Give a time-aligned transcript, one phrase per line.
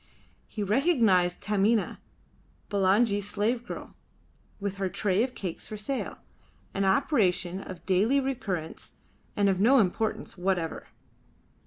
[0.47, 1.99] He recognised Taminah,
[2.71, 3.93] Bulangi's slave girl,
[4.59, 6.17] with her tray of cakes for sale
[6.73, 8.93] an apparition of daily recurrence
[9.35, 10.87] and of no importance whatever.